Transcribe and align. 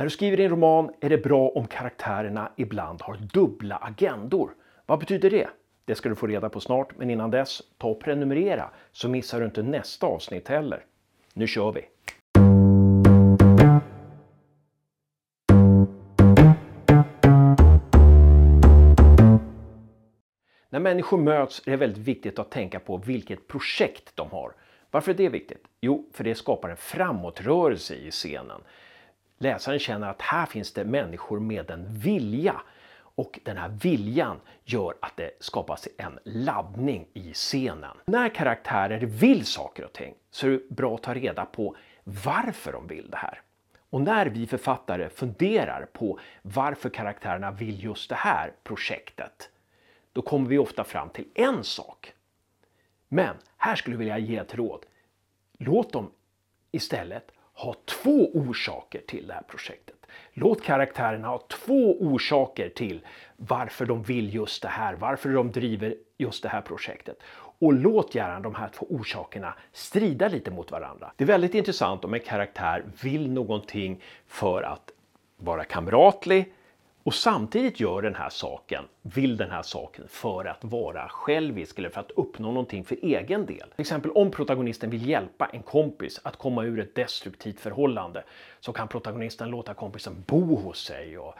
När 0.00 0.04
du 0.04 0.10
skriver 0.10 0.36
din 0.36 0.48
roman 0.48 0.90
är 1.00 1.08
det 1.08 1.18
bra 1.18 1.48
om 1.48 1.66
karaktärerna 1.66 2.52
ibland 2.56 3.02
har 3.02 3.16
dubbla 3.16 3.76
agendor. 3.76 4.50
Vad 4.86 4.98
betyder 4.98 5.30
det? 5.30 5.48
Det 5.84 5.94
ska 5.94 6.08
du 6.08 6.14
få 6.14 6.26
reda 6.26 6.48
på 6.48 6.60
snart, 6.60 6.98
men 6.98 7.10
innan 7.10 7.30
dess, 7.30 7.62
ta 7.78 7.88
och 7.88 8.00
prenumerera 8.00 8.70
så 8.92 9.08
missar 9.08 9.40
du 9.40 9.46
inte 9.46 9.62
nästa 9.62 10.06
avsnitt 10.06 10.48
heller. 10.48 10.84
Nu 11.32 11.46
kör 11.46 11.72
vi! 11.72 11.82
När 20.68 20.80
människor 20.80 21.18
möts 21.18 21.62
är 21.66 21.70
det 21.70 21.76
väldigt 21.76 22.06
viktigt 22.08 22.38
att 22.38 22.50
tänka 22.50 22.80
på 22.80 22.96
vilket 22.96 23.48
projekt 23.48 24.12
de 24.14 24.30
har. 24.30 24.52
Varför 24.90 25.12
är 25.12 25.16
det 25.16 25.28
viktigt? 25.28 25.64
Jo, 25.80 26.08
för 26.12 26.24
det 26.24 26.34
skapar 26.34 26.68
en 26.68 26.76
framåtrörelse 26.76 27.94
i 27.94 28.10
scenen. 28.10 28.60
Läsaren 29.42 29.78
känner 29.78 30.08
att 30.08 30.22
här 30.22 30.46
finns 30.46 30.72
det 30.72 30.84
människor 30.84 31.40
med 31.40 31.70
en 31.70 31.86
vilja 31.88 32.60
och 33.14 33.40
den 33.44 33.56
här 33.56 33.68
viljan 33.68 34.40
gör 34.64 34.94
att 35.00 35.16
det 35.16 35.30
skapas 35.40 35.88
en 35.98 36.18
laddning 36.24 37.06
i 37.12 37.32
scenen. 37.32 37.96
När 38.04 38.28
karaktärer 38.28 39.00
vill 39.00 39.46
saker 39.46 39.84
och 39.84 39.92
ting 39.92 40.14
så 40.30 40.46
är 40.46 40.50
det 40.50 40.70
bra 40.70 40.94
att 40.94 41.02
ta 41.02 41.14
reda 41.14 41.44
på 41.44 41.76
varför 42.04 42.72
de 42.72 42.86
vill 42.86 43.10
det 43.10 43.16
här. 43.16 43.40
Och 43.90 44.00
när 44.00 44.26
vi 44.26 44.46
författare 44.46 45.08
funderar 45.08 45.86
på 45.92 46.18
varför 46.42 46.90
karaktärerna 46.90 47.50
vill 47.50 47.84
just 47.84 48.08
det 48.08 48.16
här 48.16 48.52
projektet, 48.62 49.50
då 50.12 50.22
kommer 50.22 50.48
vi 50.48 50.58
ofta 50.58 50.84
fram 50.84 51.08
till 51.08 51.28
en 51.34 51.64
sak. 51.64 52.12
Men 53.08 53.36
här 53.56 53.74
skulle 53.74 53.94
jag 53.94 53.98
vilja 53.98 54.18
ge 54.18 54.36
ett 54.36 54.54
råd. 54.54 54.86
Låt 55.58 55.92
dem 55.92 56.10
istället 56.70 57.32
ha 57.60 57.74
två 57.84 58.30
orsaker 58.34 59.00
till 59.06 59.26
det 59.26 59.34
här 59.34 59.42
projektet. 59.42 59.96
Låt 60.32 60.62
karaktärerna 60.62 61.28
ha 61.28 61.38
två 61.38 61.96
orsaker 62.00 62.68
till 62.68 63.06
varför 63.36 63.86
de 63.86 64.02
vill 64.02 64.34
just 64.34 64.62
det 64.62 64.68
här, 64.68 64.94
varför 64.94 65.28
de 65.28 65.52
driver 65.52 65.94
just 66.18 66.42
det 66.42 66.48
här 66.48 66.60
projektet. 66.60 67.22
Och 67.32 67.72
låt 67.72 68.14
gärna 68.14 68.40
de 68.40 68.54
här 68.54 68.68
två 68.68 68.86
orsakerna 68.90 69.54
strida 69.72 70.28
lite 70.28 70.50
mot 70.50 70.70
varandra. 70.70 71.12
Det 71.16 71.24
är 71.24 71.28
väldigt 71.28 71.54
intressant 71.54 72.04
om 72.04 72.14
en 72.14 72.20
karaktär 72.20 72.84
vill 73.02 73.30
någonting 73.30 74.02
för 74.26 74.62
att 74.62 74.90
vara 75.36 75.64
kamratlig 75.64 76.52
och 77.10 77.14
samtidigt 77.14 77.80
gör 77.80 78.02
den 78.02 78.14
här 78.14 78.30
saken, 78.30 78.84
vill 79.02 79.36
den 79.36 79.50
här 79.50 79.62
saken 79.62 80.04
för 80.08 80.44
att 80.44 80.64
vara 80.64 81.08
självisk 81.08 81.78
eller 81.78 81.88
för 81.88 82.00
att 82.00 82.10
uppnå 82.10 82.48
någonting 82.48 82.84
för 82.84 82.96
egen 83.02 83.46
del. 83.46 83.70
Till 83.70 83.80
exempel 83.80 84.10
om 84.10 84.30
protagonisten 84.30 84.90
vill 84.90 85.08
hjälpa 85.08 85.46
en 85.46 85.62
kompis 85.62 86.20
att 86.22 86.36
komma 86.36 86.64
ur 86.64 86.80
ett 86.80 86.94
destruktivt 86.94 87.60
förhållande 87.60 88.24
så 88.60 88.72
kan 88.72 88.88
protagonisten 88.88 89.48
låta 89.48 89.74
kompisen 89.74 90.24
bo 90.26 90.56
hos 90.56 90.84
sig 90.84 91.18
och 91.18 91.34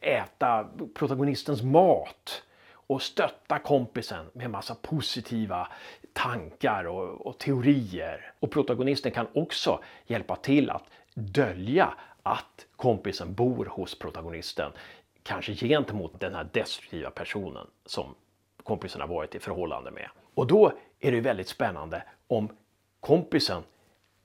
äta 0.00 0.68
protagonistens 0.94 1.62
mat 1.62 2.42
och 2.72 3.02
stötta 3.02 3.58
kompisen 3.58 4.26
med 4.32 4.50
massa 4.50 4.74
positiva 4.74 5.68
tankar 6.12 6.84
och, 6.84 7.26
och 7.26 7.38
teorier. 7.38 8.32
Och 8.40 8.50
protagonisten 8.50 9.12
kan 9.12 9.26
också 9.34 9.80
hjälpa 10.06 10.36
till 10.36 10.70
att 10.70 10.84
dölja 11.14 11.94
att 12.22 12.66
kompisen 12.76 13.34
bor 13.34 13.64
hos 13.64 13.98
protagonisten 13.98 14.72
kanske 15.22 15.54
gentemot 15.54 16.20
den 16.20 16.34
här 16.34 16.48
destruktiva 16.52 17.10
personen 17.10 17.66
som 17.86 18.14
kompisen 18.62 19.00
har 19.00 19.08
varit 19.08 19.34
i 19.34 19.38
förhållande 19.38 19.90
med. 19.90 20.08
Och 20.34 20.46
då 20.46 20.72
är 21.00 21.12
det 21.12 21.20
väldigt 21.20 21.48
spännande 21.48 22.02
om 22.26 22.56
kompisen 23.00 23.62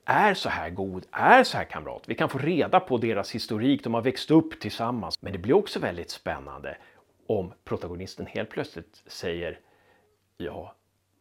är 0.04 0.34
så 0.34 0.48
här 0.48 0.70
god, 0.70 1.06
är 1.10 1.44
så 1.44 1.56
här 1.56 1.64
kamrat. 1.64 2.02
Vi 2.06 2.14
kan 2.14 2.28
få 2.28 2.38
reda 2.38 2.80
på 2.80 2.98
deras 2.98 3.34
historik, 3.34 3.84
de 3.84 3.94
har 3.94 4.02
växt 4.02 4.30
upp 4.30 4.60
tillsammans. 4.60 5.22
Men 5.22 5.32
det 5.32 5.38
blir 5.38 5.54
också 5.54 5.80
väldigt 5.80 6.10
spännande 6.10 6.76
om 7.26 7.52
protagonisten 7.64 8.26
helt 8.26 8.50
plötsligt 8.50 9.02
säger 9.06 9.60
jag 10.36 10.70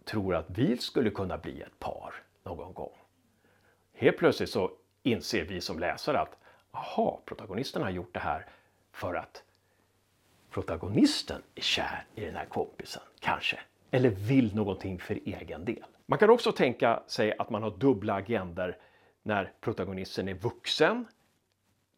tror 0.06 0.36
att 0.36 0.46
vi 0.48 0.78
skulle 0.78 1.10
kunna 1.10 1.38
bli 1.38 1.62
ett 1.62 1.80
par 1.80 2.14
någon 2.44 2.74
gång. 2.74 2.92
Helt 3.94 4.18
plötsligt 4.18 4.50
så 4.50 4.72
inser 5.04 5.46
vi 5.46 5.62
som 5.62 5.80
läsare 5.80 6.20
att 6.20 6.38
aha, 6.72 7.22
protagonisten 7.26 7.82
har 7.82 7.90
gjort 7.90 8.14
det 8.14 8.20
här 8.20 8.46
för 8.92 9.14
att 9.14 9.44
protagonisten 10.56 11.42
är 11.56 11.62
kär 11.62 12.06
i 12.16 12.26
den 12.26 12.36
här 12.36 12.46
kompisen, 12.46 13.02
kanske. 13.20 13.60
Eller 13.92 14.10
vill 14.10 14.56
någonting 14.56 15.00
för 15.00 15.20
egen 15.26 15.66
del. 15.66 15.86
Man 16.06 16.20
kan 16.20 16.30
också 16.30 16.52
tänka 16.52 17.04
sig 17.08 17.34
att 17.38 17.50
man 17.50 17.64
har 17.64 17.72
dubbla 17.72 18.14
agender 18.14 18.78
när 19.24 19.52
protagonisten 19.62 20.28
är 20.28 20.34
vuxen, 20.34 21.06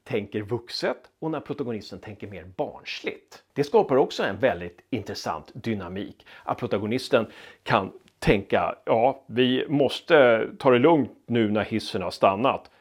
tänker 0.03 0.41
vuxet 0.41 0.97
och 1.19 1.31
när 1.31 1.39
protagonisten 1.39 1.99
tänker 1.99 2.27
mer 2.27 2.43
barnsligt. 2.43 3.43
Det 3.53 3.63
skapar 3.63 3.95
också 3.95 4.23
en 4.23 4.39
väldigt 4.39 4.81
intressant 4.89 5.51
dynamik. 5.53 6.25
Att 6.43 6.57
protagonisten 6.57 7.27
kan 7.63 7.91
tänka, 8.19 8.75
ja, 8.85 9.23
vi 9.27 9.65
måste 9.69 10.47
ta 10.59 10.71
det 10.71 10.79
lugnt 10.79 11.11
nu 11.25 11.51
när 11.51 11.63
hissen 11.63 12.01
har 12.01 12.11
stannat. 12.11 12.71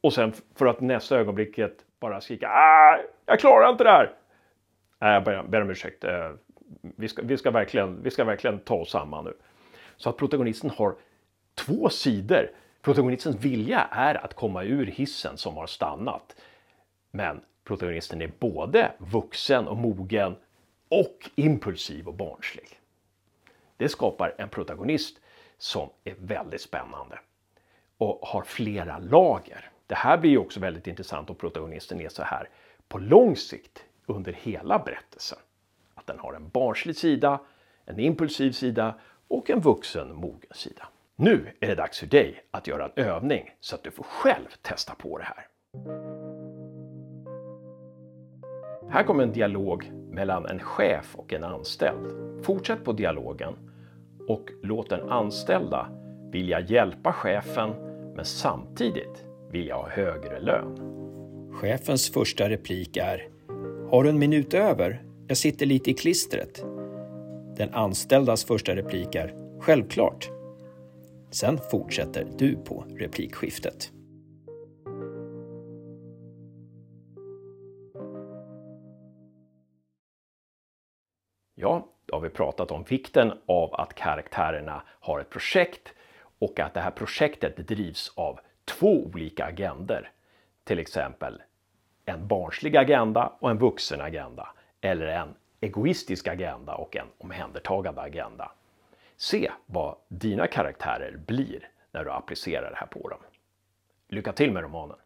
Och 0.00 0.12
sen 0.12 0.32
för 0.54 0.66
att 0.66 0.80
nästa 0.80 1.18
ögonblicket 1.18 1.76
bara 2.00 2.20
skrika, 2.20 2.48
ah, 2.48 2.98
jag 3.26 3.40
klarar 3.40 3.70
inte 3.70 3.84
det 3.84 3.90
här. 3.90 4.14
Nej, 4.98 5.12
jag 5.12 5.24
ber, 5.24 5.42
ber 5.42 5.60
om 5.60 5.70
ursäkt. 5.70 6.04
Eh, 6.04 6.30
vi 6.80 7.08
ska, 7.08 7.22
vi, 7.22 7.36
ska 7.36 7.50
verkligen, 7.50 8.02
vi 8.02 8.10
ska 8.10 8.24
verkligen 8.24 8.58
ta 8.58 8.74
oss 8.74 8.90
samman 8.90 9.24
nu. 9.24 9.36
Så 9.96 10.10
att 10.10 10.16
protagonisten 10.16 10.70
har 10.70 10.94
två 11.54 11.88
sidor. 11.88 12.50
Protagonistens 12.82 13.36
vilja 13.36 13.80
är 13.80 14.24
att 14.24 14.34
komma 14.34 14.64
ur 14.64 14.86
hissen 14.86 15.36
som 15.36 15.56
har 15.56 15.66
stannat. 15.66 16.36
Men 17.10 17.40
protagonisten 17.64 18.22
är 18.22 18.32
både 18.38 18.92
vuxen 18.98 19.68
och 19.68 19.76
mogen 19.76 20.36
och 20.88 21.30
impulsiv 21.34 22.08
och 22.08 22.14
barnslig. 22.14 22.80
Det 23.76 23.88
skapar 23.88 24.34
en 24.38 24.48
protagonist 24.48 25.20
som 25.58 25.88
är 26.04 26.14
väldigt 26.18 26.60
spännande 26.60 27.18
och 27.98 28.18
har 28.22 28.42
flera 28.42 28.98
lager. 28.98 29.70
Det 29.86 29.94
här 29.94 30.18
blir 30.18 30.38
också 30.38 30.60
väldigt 30.60 30.86
intressant 30.86 31.30
om 31.30 31.36
protagonisten 31.36 32.00
är 32.00 32.08
så 32.08 32.22
här 32.22 32.48
på 32.88 32.98
lång 32.98 33.36
sikt 33.36 33.84
under 34.08 34.32
hela 34.32 34.78
berättelsen. 34.78 35.38
Att 35.94 36.06
den 36.06 36.18
har 36.18 36.34
en 36.34 36.48
barnslig 36.48 36.96
sida, 36.96 37.40
en 37.84 38.00
impulsiv 38.00 38.52
sida 38.52 38.94
och 39.28 39.50
en 39.50 39.60
vuxen 39.60 40.14
mogen 40.14 40.50
sida. 40.50 40.88
Nu 41.16 41.52
är 41.60 41.66
det 41.66 41.74
dags 41.74 41.98
för 41.98 42.06
dig 42.06 42.42
att 42.50 42.66
göra 42.66 42.84
en 42.84 43.04
övning 43.04 43.50
så 43.60 43.74
att 43.74 43.82
du 43.82 43.90
får 43.90 44.04
själv 44.04 44.48
testa 44.62 44.94
på 44.94 45.18
det 45.18 45.24
här. 45.24 45.46
Här 48.90 49.04
kommer 49.04 49.22
en 49.22 49.32
dialog 49.32 49.90
mellan 49.92 50.46
en 50.46 50.60
chef 50.60 51.14
och 51.16 51.32
en 51.32 51.44
anställd. 51.44 52.06
Fortsätt 52.44 52.84
på 52.84 52.92
dialogen 52.92 53.54
och 54.28 54.50
låt 54.62 54.90
den 54.90 55.10
anställda 55.10 55.88
vilja 56.30 56.60
hjälpa 56.60 57.12
chefen 57.12 57.70
men 58.14 58.24
samtidigt 58.24 59.24
vilja 59.50 59.74
ha 59.74 59.88
högre 59.88 60.40
lön. 60.40 60.98
Chefens 61.52 62.12
första 62.12 62.48
replik 62.48 62.96
är 62.96 63.28
har 63.90 64.02
du 64.02 64.10
en 64.10 64.18
minut 64.18 64.54
över? 64.54 65.02
Jag 65.28 65.36
sitter 65.36 65.66
lite 65.66 65.90
i 65.90 65.94
klistret. 65.94 66.64
Den 67.56 67.74
anställdas 67.74 68.44
första 68.44 68.76
replik 68.76 69.14
är 69.14 69.34
Självklart. 69.60 70.30
Sen 71.30 71.58
fortsätter 71.70 72.26
du 72.38 72.56
på 72.56 72.84
replikskiftet. 72.88 73.92
Ja, 81.54 81.88
då 82.06 82.14
har 82.14 82.20
vi 82.20 82.30
pratat 82.30 82.70
om 82.70 82.84
vikten 82.88 83.32
av 83.46 83.74
att 83.74 83.94
karaktärerna 83.94 84.82
har 85.00 85.20
ett 85.20 85.30
projekt 85.30 85.94
och 86.38 86.60
att 86.60 86.74
det 86.74 86.80
här 86.80 86.90
projektet 86.90 87.68
drivs 87.68 88.12
av 88.16 88.40
två 88.64 89.04
olika 89.04 89.44
agender. 89.44 90.10
Till 90.64 90.78
exempel 90.78 91.42
en 92.08 92.26
barnslig 92.26 92.76
agenda 92.76 93.32
och 93.38 93.50
en 93.50 93.58
vuxen 93.58 94.00
agenda. 94.00 94.48
Eller 94.80 95.06
en 95.06 95.34
egoistisk 95.60 96.28
agenda 96.28 96.74
och 96.74 96.96
en 96.96 97.06
omhändertagande 97.18 98.00
agenda. 98.00 98.52
Se 99.16 99.50
vad 99.66 99.96
dina 100.08 100.46
karaktärer 100.46 101.16
blir 101.26 101.68
när 101.92 102.04
du 102.04 102.10
applicerar 102.10 102.70
det 102.70 102.76
här 102.76 102.86
på 102.86 103.08
dem. 103.08 103.18
Lycka 104.08 104.32
till 104.32 104.52
med 104.52 104.62
romanen! 104.62 104.96